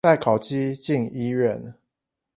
[0.03, 1.75] 帶烤雞進醫院